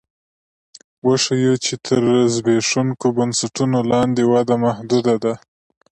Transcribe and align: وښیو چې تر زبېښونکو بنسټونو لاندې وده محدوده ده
وښیو 1.05 1.53
چې 1.65 1.73
تر 1.87 2.01
زبېښونکو 2.33 3.07
بنسټونو 3.17 3.77
لاندې 3.91 4.21
وده 4.33 4.55
محدوده 4.65 5.15
ده 5.23 5.33